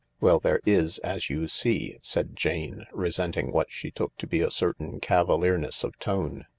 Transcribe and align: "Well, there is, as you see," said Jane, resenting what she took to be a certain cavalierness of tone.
"Well, 0.19 0.39
there 0.39 0.61
is, 0.65 0.97
as 1.03 1.29
you 1.29 1.47
see," 1.47 1.99
said 2.01 2.35
Jane, 2.35 2.87
resenting 2.91 3.51
what 3.51 3.69
she 3.71 3.91
took 3.91 4.15
to 4.17 4.25
be 4.25 4.41
a 4.41 4.49
certain 4.49 4.99
cavalierness 4.99 5.83
of 5.83 5.95
tone. 5.99 6.47